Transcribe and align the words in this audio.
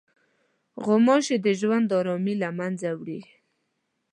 غوماشې 0.83 1.35
د 1.45 1.47
ژوند 1.59 1.87
ارامي 1.99 2.35
له 2.43 2.49
منځه 2.59 2.89
وړي. 2.99 3.21